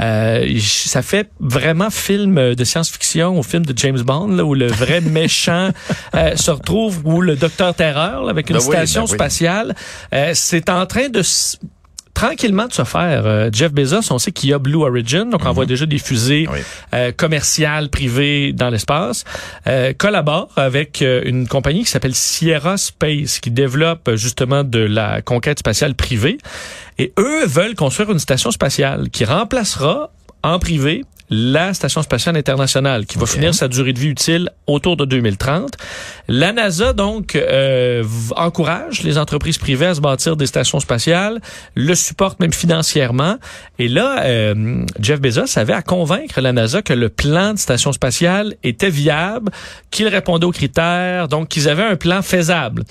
Euh, 0.00 0.58
Ça 0.60 1.02
fait 1.02 1.30
vraiment 1.38 1.90
film 1.90 2.56
de 2.56 2.64
science-fiction 2.64 3.38
ou 3.38 3.44
film 3.44 3.64
de 3.64 3.78
James 3.78 4.00
Bond, 4.02 4.28
là, 4.28 4.44
où 4.44 4.54
le 4.54 4.66
vrai 4.66 5.00
méchant 5.00 5.70
euh, 6.16 6.34
se 6.34 6.50
retrouve, 6.50 7.02
ou 7.04 7.20
le 7.20 7.36
Docteur 7.36 7.72
Terreur, 7.76 8.24
là, 8.24 8.30
avec 8.30 8.50
une 8.50 8.56
Ben 8.56 8.62
oui, 8.64 8.72
station 8.74 9.02
ben 9.04 9.10
oui. 9.10 9.14
spatiale. 9.14 9.74
Euh, 10.12 10.32
C'est 10.34 10.68
en 10.68 10.86
train 10.86 11.08
de 11.08 11.22
tranquillement 12.14 12.66
de 12.68 12.72
se 12.72 12.84
faire. 12.84 13.26
Euh, 13.26 13.50
Jeff 13.52 13.72
Bezos, 13.72 14.10
on 14.12 14.18
sait 14.18 14.32
qu'il 14.32 14.50
y 14.50 14.52
a 14.52 14.58
Blue 14.58 14.76
Origin, 14.82 15.28
donc 15.30 15.42
on 15.44 15.48
envoie 15.48 15.66
déjà 15.66 15.84
des 15.84 15.98
fusées 15.98 16.46
Oui. 16.50 16.60
euh, 16.94 17.12
commerciales 17.12 17.88
privées 17.90 18.52
dans 18.52 18.70
l'espace. 18.70 19.24
Euh, 19.66 19.92
collabore 19.96 20.48
avec 20.56 21.02
euh, 21.02 21.22
une 21.24 21.48
compagnie 21.48 21.84
qui 21.84 21.90
s'appelle 21.90 22.14
Sierra 22.14 22.76
Space, 22.76 23.40
qui 23.40 23.50
développe 23.50 24.08
euh, 24.08 24.16
justement 24.16 24.62
de 24.64 24.78
la 24.78 25.20
conquête 25.22 25.58
spatiale 25.58 25.94
privée. 25.94 26.38
Et 26.98 27.12
eux 27.18 27.44
veulent 27.46 27.74
construire 27.74 28.10
une 28.12 28.18
station 28.20 28.50
spatiale 28.52 29.10
qui 29.10 29.24
remplacera 29.24 30.10
en 30.42 30.58
privé 30.58 31.04
la 31.30 31.74
Station 31.74 32.02
spatiale 32.02 32.36
internationale, 32.36 33.06
qui 33.06 33.18
va 33.18 33.26
finir 33.26 33.54
sa 33.54 33.68
durée 33.68 33.92
de 33.92 33.98
vie 33.98 34.08
utile 34.08 34.50
autour 34.66 34.96
de 34.96 35.04
2030. 35.04 35.76
La 36.28 36.52
NASA, 36.52 36.92
donc, 36.92 37.34
euh, 37.36 38.02
encourage 38.36 39.02
les 39.02 39.18
entreprises 39.18 39.58
privées 39.58 39.86
à 39.86 39.94
se 39.94 40.00
bâtir 40.00 40.36
des 40.36 40.46
stations 40.46 40.80
spatiales, 40.80 41.40
le 41.74 41.94
supporte 41.94 42.40
même 42.40 42.52
financièrement. 42.52 43.36
Et 43.78 43.88
là, 43.88 44.22
euh, 44.24 44.84
Jeff 45.00 45.20
Bezos 45.20 45.58
avait 45.58 45.72
à 45.72 45.82
convaincre 45.82 46.40
la 46.40 46.52
NASA 46.52 46.82
que 46.82 46.92
le 46.92 47.08
plan 47.08 47.54
de 47.54 47.58
station 47.58 47.92
spatiale 47.92 48.54
était 48.62 48.90
viable, 48.90 49.50
qu'il 49.90 50.08
répondait 50.08 50.46
aux 50.46 50.52
critères, 50.52 51.28
donc 51.28 51.48
qu'ils 51.48 51.68
avaient 51.68 51.84
un 51.84 51.96
plan 51.96 52.22
faisable. 52.22 52.84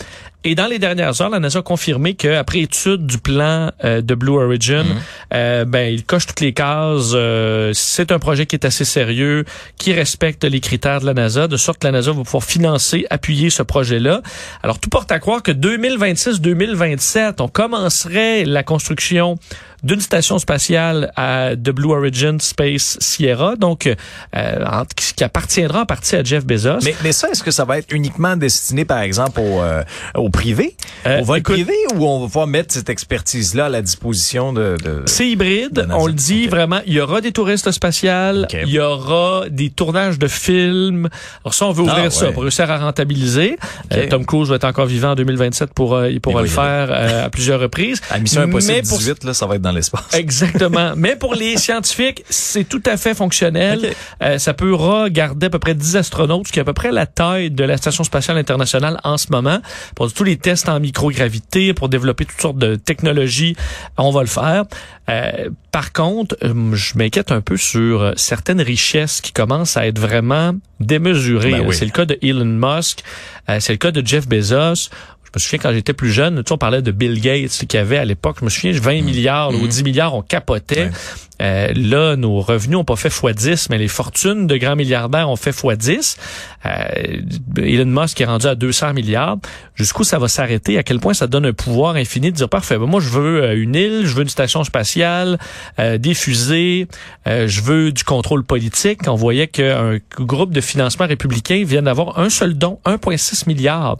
Et 0.45 0.55
dans 0.55 0.67
les 0.67 0.77
dernières 0.77 1.21
heures, 1.21 1.29
la 1.29 1.39
NASA 1.39 1.59
a 1.59 1.61
confirmé 1.61 2.15
qu'après 2.15 2.59
étude 2.59 3.05
du 3.05 3.17
plan 3.17 3.71
euh, 3.83 4.01
de 4.01 4.13
Blue 4.13 4.33
Origin, 4.33 4.85
euh, 5.33 5.63
ben 5.63 5.93
il 5.93 6.03
coche 6.03 6.25
toutes 6.25 6.41
les 6.41 6.53
cases. 6.53 7.11
euh, 7.13 7.71
c'est 7.73 8.11
un 8.11 8.19
projet 8.23 8.45
qui 8.45 8.55
est 8.55 8.65
assez 8.65 8.85
sérieux, 8.85 9.43
qui 9.77 9.93
respecte 9.93 10.45
les 10.45 10.61
critères 10.61 11.01
de 11.01 11.05
la 11.05 11.13
NASA, 11.13 11.47
de 11.49 11.57
sorte 11.57 11.79
que 11.79 11.87
la 11.87 11.91
NASA 11.91 12.11
va 12.13 12.23
pouvoir 12.23 12.43
financer, 12.43 13.05
appuyer 13.09 13.49
ce 13.49 13.63
projet-là. 13.63 14.21
Alors 14.63 14.79
tout 14.79 14.89
porte 14.89 15.11
à 15.11 15.19
croire 15.19 15.43
que 15.43 15.51
2026-2027, 15.51 17.35
on 17.39 17.49
commencerait 17.49 18.45
la 18.45 18.63
construction 18.63 19.37
d'une 19.83 19.99
station 19.99 20.39
spatiale 20.39 21.11
à, 21.15 21.55
de 21.55 21.71
Blue 21.71 21.91
Origin 21.91 22.39
Space 22.39 22.97
Sierra, 23.01 23.55
donc 23.55 23.87
euh, 23.87 24.83
qui, 24.95 25.13
qui 25.13 25.23
appartiendra 25.23 25.81
en 25.81 25.85
partie 25.85 26.15
à 26.15 26.23
Jeff 26.23 26.45
Bezos. 26.45 26.79
Mais, 26.83 26.95
mais 27.03 27.11
ça, 27.11 27.29
est-ce 27.29 27.43
que 27.43 27.51
ça 27.51 27.65
va 27.65 27.77
être 27.79 27.91
uniquement 27.93 28.35
destiné, 28.37 28.85
par 28.85 28.99
exemple, 28.99 29.39
au, 29.39 29.61
euh, 29.61 29.83
au 30.15 30.29
privé, 30.29 30.75
Euh, 31.05 31.21
au 31.21 31.25
vol 31.25 31.39
écoute- 31.39 31.55
privé, 31.55 31.73
ou 31.95 32.05
on 32.07 32.19
va 32.21 32.25
pouvoir 32.27 32.47
mettre 32.47 32.73
cette 32.73 32.89
expertise-là 32.89 33.65
à 33.65 33.69
la 33.69 33.81
disposition 33.81 34.53
de... 34.53 34.77
de... 34.83 35.03
C'est 35.05 35.27
hybride, 35.27 35.73
de 35.73 35.87
on 35.91 36.07
le 36.07 36.13
dit 36.13 36.47
vraiment. 36.47 36.79
Il 36.85 36.93
y 36.93 37.01
aura 37.01 37.19
des 37.21 37.31
touristes 37.33 37.69
spatiales, 37.71 38.47
il 38.53 38.69
y 38.69 38.79
aura 38.79 39.45
des 39.49 39.69
tournages 39.69 40.17
de 40.17 40.27
films. 40.27 41.09
Alors 41.43 41.53
ça, 41.53 41.65
on 41.65 41.71
veut 41.71 41.83
ouvrir 41.83 42.05
Ah, 42.05 42.09
ça 42.09 42.27
ouais. 42.27 42.31
pour 42.31 42.43
réussir 42.43 42.69
à 42.71 42.77
rentabiliser. 42.77 43.57
Euh, 43.91 44.07
Tom 44.09 44.25
Cruise 44.25 44.47
va 44.49 44.55
être 44.55 44.63
encore 44.63 44.85
vivant 44.85 45.11
en 45.11 45.15
2027 45.15 45.73
pour 45.73 45.93
euh, 45.95 46.09
il 46.09 46.21
pourra 46.21 46.41
le 46.41 46.47
faire 46.47 46.91
à 47.25 47.29
plusieurs 47.29 47.59
reprises. 47.59 48.01
À 48.09 48.19
Mission 48.19 48.41
Impossible 48.41 48.73
Mais 48.75 48.81
pour- 48.87 48.97
18, 48.99 49.23
là, 49.25 49.33
ça 49.33 49.45
va 49.45 49.55
être 49.55 49.61
dans 49.61 49.72
l'espace. 49.73 50.13
Exactement. 50.13 50.93
Mais 50.97 51.15
pour 51.15 51.35
les 51.35 51.57
scientifiques, 51.57 52.23
c'est 52.29 52.67
tout 52.67 52.81
à 52.85 52.97
fait 52.97 53.13
fonctionnel. 53.13 53.93
Euh, 54.21 54.37
ça 54.37 54.53
pourra 54.53 55.09
garder 55.09 55.47
à 55.47 55.49
peu 55.49 55.59
près 55.59 55.75
10 55.75 55.97
astronautes, 55.97 56.47
ce 56.47 56.53
qui 56.53 56.59
est 56.59 56.61
à 56.61 56.65
peu 56.65 56.73
près 56.73 56.91
la 56.91 57.05
taille 57.05 57.51
de 57.51 57.63
la 57.63 57.77
Station 57.77 58.03
spatiale 58.03 58.37
internationale 58.37 58.99
en 59.03 59.17
ce 59.17 59.27
moment. 59.31 59.59
Pour 59.95 60.11
tous 60.11 60.23
les 60.23 60.37
tests 60.37 60.69
en 60.69 60.79
microgravité, 60.79 61.73
pour 61.73 61.89
développer 61.89 62.25
toutes 62.25 62.41
sortes 62.41 62.57
de 62.57 62.75
technologies, 62.75 63.55
on 63.97 64.11
va 64.11 64.21
le 64.21 64.27
faire. 64.27 64.65
Euh, 65.09 65.49
par 65.73 65.91
contre, 65.91 66.37
euh, 66.43 66.75
je 66.75 66.97
m'inquiète 66.97 67.31
un 67.31 67.41
peu 67.41 67.57
sur 67.57 68.03
euh, 68.03 68.13
certaines 68.15 68.61
richesses 68.61 69.21
qui 69.21 69.33
commencent 69.33 69.75
à 69.75 69.87
être 69.87 69.99
vraiment 69.99 70.53
démesurées. 70.79 71.51
Ben 71.51 71.65
oui. 71.67 71.75
C'est 71.75 71.85
le 71.85 71.91
cas 71.91 72.05
de 72.05 72.17
Elon 72.21 72.45
Musk, 72.45 73.03
euh, 73.49 73.57
c'est 73.59 73.73
le 73.73 73.77
cas 73.77 73.91
de 73.91 74.05
Jeff 74.05 74.27
Bezos. 74.27 74.89
Je 75.33 75.39
me 75.39 75.41
souviens 75.41 75.59
quand 75.59 75.73
j'étais 75.73 75.93
plus 75.93 76.11
jeune, 76.11 76.37
tu 76.37 76.49
sais, 76.49 76.53
on 76.53 76.59
parlait 76.59 76.83
de 76.83 76.91
Bill 76.91 77.19
Gates 77.19 77.65
qui 77.67 77.77
avait 77.77 77.97
à 77.97 78.05
l'époque, 78.05 78.37
je 78.39 78.45
me 78.45 78.49
souviens, 78.51 78.71
20 78.71 79.01
milliards 79.01 79.51
là, 79.51 79.57
ou 79.57 79.67
10 79.67 79.83
milliards, 79.83 80.13
on 80.13 80.21
capotait. 80.21 80.85
Mm. 80.85 80.89
Ouais. 80.89 80.93
Euh, 81.41 81.71
là, 81.75 82.15
nos 82.15 82.39
revenus 82.41 82.77
ont 82.77 82.83
pas 82.83 82.95
fait 82.95 83.09
x10, 83.09 83.67
mais 83.69 83.77
les 83.77 83.87
fortunes 83.87 84.45
de 84.47 84.55
grands 84.57 84.75
milliardaires 84.75 85.29
ont 85.29 85.35
fait 85.35 85.51
x10. 85.51 86.17
Euh, 86.65 87.21
Elon 87.57 87.85
Musk 88.01 88.21
est 88.21 88.25
rendu 88.25 88.45
à 88.47 88.55
200 88.55 88.93
milliards. 88.93 89.37
Jusqu'où 89.75 90.03
ça 90.03 90.19
va 90.19 90.27
s'arrêter? 90.27 90.77
À 90.77 90.83
quel 90.83 90.99
point 90.99 91.13
ça 91.13 91.27
donne 91.27 91.45
un 91.47 91.53
pouvoir 91.53 91.95
infini 91.95 92.31
de 92.31 92.35
dire, 92.37 92.47
parfait, 92.49 92.77
ben 92.77 92.85
moi 92.85 93.01
je 93.01 93.09
veux 93.09 93.43
euh, 93.43 93.61
une 93.61 93.73
île, 93.75 94.01
je 94.05 94.13
veux 94.15 94.21
une 94.21 94.29
station 94.29 94.63
spatiale, 94.63 95.39
euh, 95.79 95.97
des 95.97 96.13
fusées, 96.13 96.87
euh, 97.27 97.47
je 97.47 97.61
veux 97.61 97.91
du 97.91 98.03
contrôle 98.03 98.43
politique. 98.43 98.99
On 99.07 99.15
voyait 99.15 99.47
qu'un 99.47 99.97
groupe 100.19 100.51
de 100.53 100.61
financement 100.61 101.07
républicain 101.07 101.63
vient 101.65 101.81
d'avoir 101.81 102.19
un 102.19 102.29
seul 102.29 102.53
don, 102.53 102.79
1,6 102.85 103.47
milliard. 103.47 103.97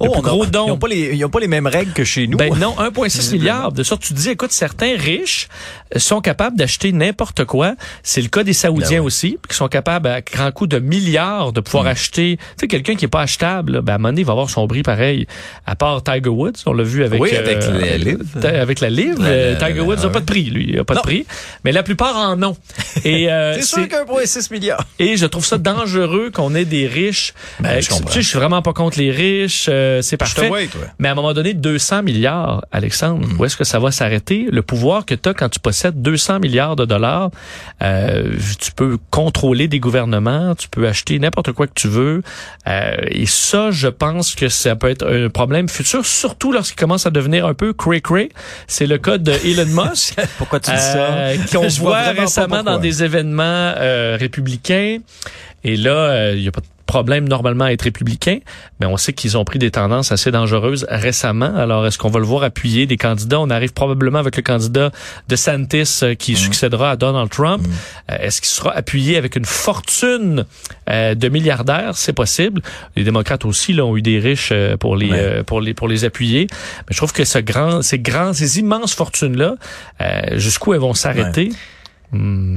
A- 0.00 0.06
gros 0.20 0.44
don. 0.46 0.66
Ils 0.66 0.70
n'ont 0.70 0.78
pas, 0.78 0.88
les- 0.88 1.14
ils 1.16 1.24
ont 1.24 1.30
pas 1.30 1.40
les 1.40 1.48
mêmes 1.48 1.66
règles 1.66 1.92
que 1.92 2.04
chez 2.04 2.26
nous. 2.26 2.36
Ben 2.36 2.54
non, 2.58 2.74
1,6 2.78 3.32
milliard. 3.32 3.72
De 3.72 3.82
sorte, 3.82 4.02
tu 4.02 4.12
dis, 4.12 4.28
écoute, 4.28 4.52
certains 4.52 4.96
riches 4.98 5.48
sont 5.96 6.20
capables 6.20 6.56
d'acheter 6.56 6.73
n'importe 6.82 7.44
quoi. 7.44 7.74
C'est 8.02 8.20
le 8.22 8.28
cas 8.28 8.42
des 8.44 8.52
Saoudiens 8.52 8.88
Ben 8.90 9.00
oui. 9.00 9.06
aussi, 9.06 9.38
qui 9.48 9.56
sont 9.56 9.68
capables 9.68 10.08
à 10.08 10.20
grand 10.20 10.50
coup 10.52 10.66
de 10.66 10.78
milliards 10.78 11.52
de 11.52 11.60
pouvoir 11.60 11.86
acheter. 11.86 12.36
Tu 12.38 12.44
sais, 12.60 12.68
quelqu'un 12.68 12.94
qui 12.96 13.04
est 13.04 13.08
pas 13.08 13.22
achetable, 13.22 13.80
ben 13.82 13.92
à 13.92 13.96
un 13.96 13.98
moment 13.98 14.08
donné, 14.10 14.20
il 14.22 14.26
va 14.26 14.32
avoir 14.32 14.50
son 14.50 14.66
prix 14.66 14.82
pareil. 14.82 15.26
À 15.66 15.76
part 15.76 16.02
Tiger 16.02 16.28
Woods, 16.28 16.52
on 16.66 16.72
l'a 16.72 16.82
vu 16.84 17.04
avec 17.04 17.20
Oui, 17.20 17.34
avec 17.34 17.58
euh, 17.62 17.78
la 17.80 17.96
livre. 17.98 18.24
ta- 18.40 18.60
avec 18.60 18.80
la 18.80 18.90
livre. 18.90 19.18
Euh, 19.22 19.56
Tiger 19.58 19.80
Woods 19.80 19.96
n'a 20.02 20.08
pas 20.10 20.20
de 20.20 20.24
prix, 20.24 20.44
lui, 20.44 20.66
il 20.70 20.78
a 20.78 20.84
pas 20.84 20.94
Non. 20.94 21.00
de 21.00 21.06
prix. 21.06 21.26
Mais 21.64 21.72
la 21.72 21.82
plupart 21.82 22.16
en 22.16 22.42
ont. 22.42 22.56
Et 23.04 23.28
euh, 23.32 23.54
C'est 23.54 23.62
sûr 23.62 23.88
qu'un 23.88 24.04
point 24.04 24.24
6 24.24 24.50
milliards. 24.50 24.84
et 24.98 25.16
je 25.16 25.26
trouve 25.26 25.44
ça 25.44 25.58
dangereux 25.58 26.30
qu'on 26.32 26.54
ait 26.54 26.64
des 26.64 26.86
riches. 26.86 27.34
Ben, 27.60 27.70
Euh, 27.70 27.80
je 27.80 27.88
tu 27.88 27.94
comprends. 27.94 28.10
sais, 28.12 28.22
je 28.22 28.28
suis 28.28 28.38
vraiment 28.38 28.62
pas 28.62 28.72
contre 28.72 28.98
les 28.98 29.10
riches, 29.10 29.68
c'est 30.02 30.16
parfait. 30.16 30.48
toi. 30.48 30.58
Mais 30.98 31.08
à 31.08 31.12
un 31.12 31.14
moment 31.14 31.32
donné, 31.32 31.54
200 31.54 32.02
milliards, 32.02 32.64
Alexandre, 32.72 33.26
Mm. 33.26 33.40
où 33.40 33.44
est-ce 33.44 33.56
que 33.56 33.64
ça 33.64 33.78
va 33.78 33.90
s'arrêter? 33.90 34.46
Le 34.50 34.62
pouvoir 34.62 35.04
que 35.06 35.14
tu 35.14 35.28
as 35.28 35.34
quand 35.34 35.48
tu 35.48 35.60
possèdes 35.60 36.00
200 36.02 36.38
milliards 36.40 36.63
de 36.74 36.84
dollars, 36.84 37.30
euh, 37.82 38.32
tu 38.58 38.72
peux 38.72 38.98
contrôler 39.10 39.68
des 39.68 39.78
gouvernements, 39.78 40.54
tu 40.54 40.68
peux 40.68 40.88
acheter 40.88 41.18
n'importe 41.18 41.52
quoi 41.52 41.66
que 41.66 41.74
tu 41.74 41.88
veux. 41.88 42.22
Euh, 42.66 42.96
et 43.10 43.26
ça, 43.26 43.70
je 43.70 43.88
pense 43.88 44.34
que 44.34 44.48
ça 44.48 44.74
peut 44.74 44.88
être 44.88 45.06
un 45.06 45.28
problème 45.28 45.68
futur, 45.68 46.04
surtout 46.06 46.50
lorsqu'il 46.52 46.78
commence 46.78 47.06
à 47.06 47.10
devenir 47.10 47.46
un 47.46 47.54
peu 47.54 47.72
cray-cray. 47.72 48.30
C'est 48.66 48.86
le 48.86 48.98
cas 48.98 49.18
de 49.18 49.32
Elon 49.44 49.84
Musk. 49.84 50.16
Pourquoi 50.38 50.60
tu 50.60 50.70
dis 50.70 50.76
Euh, 50.76 51.36
ça? 51.46 51.58
qu'on 51.58 51.68
Je 51.74 51.80
vois 51.80 52.12
voit 52.12 52.22
récemment 52.22 52.62
dans 52.62 52.78
des 52.78 53.04
événements 53.04 53.44
euh, 53.76 54.16
républicains. 54.18 54.98
Et 55.62 55.76
là, 55.76 55.90
euh, 55.90 56.32
il 56.36 56.42
n'y 56.42 56.48
a 56.48 56.52
pas 56.52 56.60
de 56.60 56.66
problème 56.86 57.28
normalement 57.28 57.64
à 57.64 57.72
être 57.72 57.82
républicain, 57.82 58.38
mais 58.80 58.86
on 58.86 58.96
sait 58.96 59.12
qu'ils 59.12 59.36
ont 59.38 59.44
pris 59.44 59.58
des 59.58 59.70
tendances 59.70 60.12
assez 60.12 60.30
dangereuses 60.30 60.86
récemment. 60.88 61.54
Alors, 61.56 61.86
est-ce 61.86 61.98
qu'on 61.98 62.10
va 62.10 62.20
le 62.20 62.26
voir 62.26 62.42
appuyer 62.42 62.86
des 62.86 62.96
candidats? 62.96 63.40
On 63.40 63.50
arrive 63.50 63.72
probablement 63.72 64.18
avec 64.18 64.36
le 64.36 64.42
candidat 64.42 64.90
de 65.28 65.36
Santis 65.36 66.00
euh, 66.02 66.12
Mm. 66.12 66.16
qui 66.16 66.36
succédera 66.36 66.90
à 66.92 66.96
Donald 66.96 67.30
Trump. 67.30 67.66
Euh, 68.10 68.16
est-ce 68.20 68.40
qu'il 68.40 68.50
sera 68.50 68.72
appuyé 68.72 69.16
avec 69.16 69.36
une 69.36 69.44
fortune 69.44 70.44
euh, 70.90 71.14
de 71.14 71.28
milliardaires? 71.28 71.92
C'est 71.96 72.12
possible. 72.12 72.60
Les 72.96 73.04
démocrates 73.04 73.44
aussi 73.44 73.72
là, 73.72 73.84
ont 73.84 73.96
eu 73.96 74.02
des 74.02 74.18
riches 74.18 74.50
euh, 74.52 74.76
pour 74.76 74.96
les, 74.96 75.10
Ouais. 75.10 75.18
euh, 75.18 75.42
pour 75.42 75.60
les 75.60 75.74
pour 75.74 75.88
les 75.88 76.04
appuyer. 76.04 76.46
Mais 76.50 76.92
je 76.92 76.96
trouve 76.96 77.12
que 77.12 77.24
ce 77.24 77.38
grand, 77.38 77.82
ces 77.82 77.98
grands, 77.98 78.32
ces 78.32 78.58
immenses 78.58 78.94
fortunes-là, 78.94 79.54
euh, 80.00 80.38
jusqu'où 80.38 80.74
elles 80.74 80.80
vont 80.80 80.94
s'arrêter? 80.94 81.50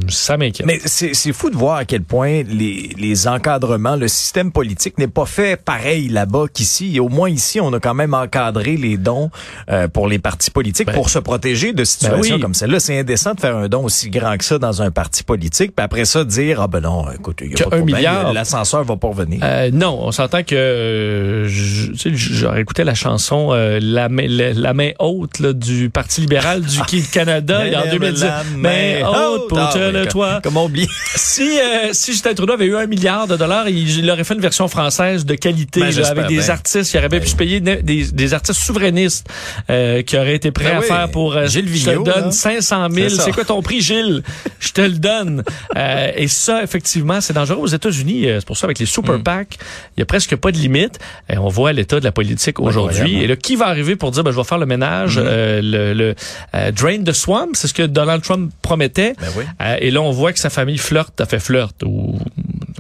Ça 0.10 0.38
m'inquiète. 0.38 0.66
Mais 0.68 0.80
c'est 0.86 1.14
c'est 1.14 1.34
fou 1.34 1.50
de 1.50 1.56
voir 1.56 1.78
à 1.78 1.86
quel 1.86 2.04
point 2.04 2.44
les, 2.44 2.90
les 2.98 3.28
encadrements, 3.28 3.96
le 3.96 4.08
système 4.08 4.52
politique 4.52 4.98
n'est 4.98 5.08
pas 5.08 5.26
fait 5.26 5.62
pareil 5.62 6.08
là-bas 6.10 6.46
qu'ici. 6.54 6.96
Et 6.96 7.00
au 7.00 7.10
moins 7.10 7.30
ici, 7.30 7.60
on 7.60 7.72
a 7.74 7.80
quand 7.80 7.94
même 7.94 8.14
encadré 8.14 8.78
les 8.78 8.98
dons 8.98 9.30
euh, 9.70 9.88
pour 9.88 10.08
les 10.08 10.20
partis 10.20 10.52
politiques 10.52 10.88
Ben- 10.88 10.94
pour 10.96 11.10
se 11.10 11.20
protéger 11.20 11.74
de 11.74 11.84
situations 11.84 12.36
oui. 12.36 12.42
comme 12.42 12.54
celle-là. 12.54 12.80
C'est 12.80 13.00
indécent 13.00 13.34
de 13.34 13.40
faire 13.40 13.56
un 13.56 13.68
don 13.68 13.84
aussi 13.84 14.10
grand 14.10 14.38
que 14.38 14.46
ça 14.46 14.58
dans 14.60 14.82
un 14.82 14.92
parti 14.92 15.24
politique, 15.24 15.76
puis 15.76 15.84
après 15.84 16.06
ça 16.06 16.24
dire 16.24 16.62
ah 16.62 16.68
ben 16.68 16.80
non, 16.82 17.06
écoute, 17.12 17.40
il 17.42 17.58
y 17.58 17.62
a 17.62 17.68
pas 17.70 17.78
de 17.80 17.84
milliard. 17.84 18.34
l'ascenseur 18.34 18.84
va 18.84 18.96
pas 18.98 19.08
revenir. 19.10 19.40
Euh, 19.44 19.70
non, 19.72 19.98
on 20.02 20.12
s'entend 20.12 20.44
que 20.44 20.56
euh, 20.56 21.48
j'aurais 21.48 22.62
écouté 22.62 22.84
la 22.84 22.96
chanson 22.96 23.50
euh, 23.52 23.80
la, 23.82 24.10
main, 24.10 24.26
la, 24.28 24.54
la 24.54 24.74
main 24.74 24.92
haute 25.00 25.40
là, 25.40 25.54
du 25.54 25.90
Parti 25.90 26.22
libéral 26.22 26.62
du 26.62 26.82
qui- 26.84 27.04
Canada 27.08 27.62
en 27.86 27.90
2010. 27.92 28.22
La 28.24 28.44
Main 28.56 29.08
haute 29.08 29.47
pour 29.48 29.70
te 29.70 29.78
oui, 29.78 29.92
le 29.94 30.08
toit. 30.08 30.40
Comment 30.44 30.66
oublier? 30.66 30.88
Si 31.16 31.60
euh, 31.60 31.90
si 31.94 32.12
Justin 32.12 32.34
Trudeau 32.34 32.54
avait 32.54 32.66
eu 32.66 32.76
un 32.76 32.86
milliard 32.88 33.28
de 33.28 33.36
dollars, 33.38 33.70
il, 33.70 33.98
il 34.00 34.10
aurait 34.12 34.24
fait 34.24 34.34
une 34.34 34.42
version 34.42 34.68
française 34.68 35.26
de 35.26 35.36
qualité 35.36 35.80
Ben, 35.82 35.92
là, 35.96 36.08
avec 36.10 36.28
des 36.28 36.50
artistes. 36.50 36.94
Il 36.94 36.98
aurait 36.98 37.10
bien 37.10 37.20
pu 37.20 37.28
se 37.28 37.36
payer 37.36 37.60
des, 37.60 37.82
des 37.82 38.34
artistes 38.34 38.60
souverainistes 38.62 39.28
euh, 39.70 40.02
qui 40.04 40.18
auraient 40.18 40.36
été 40.36 40.52
prêts 40.52 40.66
Ben 40.72 40.78
à 40.78 40.80
oui. 40.82 40.86
faire 40.88 41.10
pour 41.12 41.36
euh, 41.36 41.48
Gilles 41.48 41.68
je 41.74 41.86
te 41.86 41.90
le 41.92 41.98
Vigneault, 41.98 42.04
donne 42.04 42.26
là. 42.26 42.32
500 42.32 42.88
000. 42.92 43.10
C'est 43.10 43.32
quoi 43.32 43.46
ton 43.46 43.62
prix, 43.62 43.82
Gilles? 43.82 44.24
Je 44.60 44.72
te 44.72 44.82
le 44.82 44.90
donne. 44.98 45.44
Euh, 45.76 46.12
et 46.16 46.28
ça, 46.28 46.64
effectivement, 46.64 47.22
c'est 47.22 47.34
dangereux 47.34 47.60
aux 47.60 47.68
États-Unis. 47.68 48.28
Euh, 48.28 48.40
C'est 48.40 48.48
pour 48.48 48.58
ça 48.58 48.66
avec 48.66 48.80
les 48.80 48.86
Mm. 48.86 48.90
super 48.90 49.22
PAC, 49.22 49.58
il 49.96 50.00
y 50.00 50.04
a 50.04 50.06
presque 50.06 50.36
pas 50.36 50.52
de 50.52 50.58
limite. 50.58 50.98
Et 51.30 51.38
on 51.38 51.50
voit 51.50 51.72
l'état 51.74 52.00
de 52.00 52.04
la 52.06 52.12
politique 52.12 52.60
aujourd'hui. 52.60 53.00
Incroyable. 53.02 53.24
Et 53.24 53.28
là, 53.28 53.36
qui 53.36 53.56
va 53.56 53.68
arriver 53.68 53.96
pour 53.96 54.10
dire, 54.12 54.24
ben, 54.24 54.32
je 54.32 54.38
vais 54.38 54.44
faire 54.44 54.58
le 54.58 54.66
ménage, 54.66 55.18
Mm-hmm. 55.18 55.24
euh, 55.26 55.62
le, 55.62 55.94
le 55.94 56.16
euh, 56.56 56.72
drain 56.72 57.04
the 57.04 57.12
swamp, 57.12 57.50
c'est 57.54 57.68
ce 57.68 57.74
que 57.74 57.84
Donald 57.84 58.24
Trump 58.24 58.52
promettait. 58.62 59.14
Ben 59.20 59.27
oui. 59.36 59.44
Euh, 59.62 59.78
et 59.80 59.92
là, 59.92 60.02
on 60.02 60.12
voit 60.12 60.34
que 60.34 60.40
sa 60.40 60.50
famille 60.50 60.78
flirte, 60.78 61.20
a 61.22 61.26
fait 61.26 61.40
flirte, 61.40 61.84
ou 61.84 62.18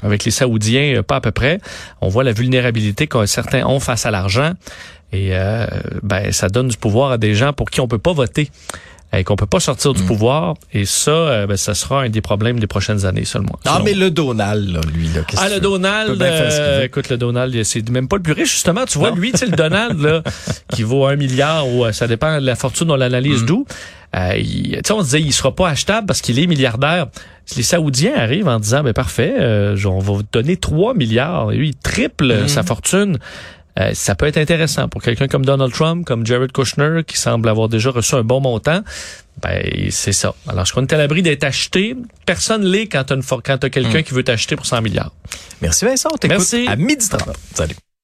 avec 0.01 0.25
les 0.25 0.31
Saoudiens, 0.31 0.97
euh, 0.97 1.03
pas 1.03 1.17
à 1.17 1.21
peu 1.21 1.31
près. 1.31 1.59
On 2.01 2.09
voit 2.09 2.23
la 2.23 2.33
vulnérabilité 2.33 3.07
que 3.07 3.25
certains 3.25 3.65
ont 3.65 3.79
face 3.79 4.05
à 4.05 4.11
l'argent. 4.11 4.53
Et 5.13 5.29
euh, 5.31 5.65
ben, 6.03 6.31
ça 6.33 6.49
donne 6.49 6.67
du 6.67 6.77
pouvoir 6.77 7.11
à 7.11 7.17
des 7.17 7.33
gens 7.33 7.53
pour 7.53 7.69
qui 7.69 7.79
on 7.79 7.87
peut 7.87 7.97
pas 7.97 8.13
voter 8.13 8.49
et 9.13 9.23
qu'on 9.23 9.35
peut 9.35 9.45
pas 9.45 9.59
sortir 9.59 9.91
Mm. 9.91 9.95
du 9.95 10.03
pouvoir. 10.03 10.55
Et 10.73 10.85
ça, 10.85 11.11
euh, 11.11 11.47
ben, 11.47 11.55
ça 11.57 11.73
sera 11.73 12.01
un 12.03 12.09
des 12.09 12.21
problèmes 12.21 12.59
des 12.59 12.67
prochaines 12.67 13.05
années 13.05 13.25
seulement. 13.25 13.57
Ah, 13.65 13.73
selon 13.75 13.85
mais 13.85 13.93
moi. 13.93 13.99
le 14.05 14.11
Donald, 14.11 14.69
là, 14.69 14.81
lui, 14.93 15.07
là, 15.07 15.21
qu'est-ce 15.27 15.41
Ah, 15.41 15.49
le? 15.49 15.59
Donald, 15.59 16.21
euh, 16.21 16.83
écoute, 16.83 17.09
le 17.09 17.17
Donald, 17.17 17.63
c'est 17.63 17.89
même 17.89 18.07
pas 18.07 18.17
le 18.17 18.21
plus 18.23 18.33
riche, 18.33 18.51
justement. 18.51 18.85
Tu 18.85 18.97
vois, 18.97 19.11
Non. 19.11 19.15
lui, 19.15 19.31
tu 19.31 19.45
le 19.45 19.51
Donald, 19.55 19.99
là, 20.01 20.21
qui 20.73 20.83
vaut 20.83 21.05
un 21.05 21.15
milliard, 21.15 21.67
ou 21.67 21.85
euh, 21.85 21.91
ça 21.93 22.07
dépend 22.07 22.39
de 22.39 22.45
la 22.45 22.55
fortune, 22.55 22.91
on 22.91 22.95
l'analyse 22.95 23.43
Mm. 23.43 23.45
d'où. 23.45 23.65
Euh, 24.15 24.33
il- 24.37 24.71
tu 24.71 24.79
sais, 24.85 24.91
on 24.93 24.99
se 24.99 25.05
disait, 25.05 25.21
il 25.21 25.33
sera 25.33 25.53
pas 25.53 25.69
achetable 25.69 26.07
parce 26.07 26.21
qu'il 26.21 26.39
est 26.39 26.47
milliardaire. 26.47 27.07
Les 27.55 27.63
Saoudiens 27.63 28.13
arrivent 28.15 28.47
en 28.47 28.59
disant, 28.59 28.83
ben 28.83 28.93
parfait, 28.93 29.35
euh, 29.37 29.77
on 29.85 29.99
va 29.99 30.13
vous 30.13 30.23
donner 30.31 30.57
3 30.57 30.93
milliards, 30.93 31.51
et 31.53 31.55
lui, 31.57 31.69
il 31.69 31.75
triple 31.75 32.43
Mm. 32.43 32.47
sa 32.49 32.63
fortune. 32.63 33.19
Euh, 33.77 33.91
ça 33.93 34.15
peut 34.15 34.25
être 34.25 34.37
intéressant 34.37 34.87
pour 34.89 35.01
quelqu'un 35.03 35.27
comme 35.27 35.45
Donald 35.45 35.71
Trump, 35.71 36.05
comme 36.05 36.25
Jared 36.25 36.51
Kushner, 36.51 37.01
qui 37.05 37.17
semble 37.17 37.47
avoir 37.47 37.69
déjà 37.69 37.91
reçu 37.91 38.15
un 38.15 38.23
bon 38.23 38.39
montant. 38.41 38.81
Ben, 39.43 39.61
c'est 39.91 40.13
ça. 40.13 40.33
Alors, 40.47 40.63
est-ce 40.63 40.73
qu'on 40.73 40.81
est 40.81 40.93
à 40.93 40.97
l'abri 40.97 41.21
d'être 41.21 41.43
acheté? 41.43 41.95
Personne 42.25 42.63
l'est 42.65 42.87
quand 42.87 43.03
t'as 43.03 43.15
une 43.15 43.21
for- 43.23 43.43
quand 43.43 43.57
t'as 43.59 43.69
quelqu'un 43.69 44.01
qui 44.01 44.13
veut 44.15 44.23
t'acheter 44.23 44.55
pour 44.55 44.65
100 44.65 44.81
milliards. 44.81 45.11
Merci 45.61 45.85
Vincent, 45.85 46.09
on 46.11 46.17
t'écoute 46.17 46.37
Merci. 46.39 46.65
à 46.67 46.75
midi 46.75 47.07
30. 47.07 47.35
Salut. 47.53 47.75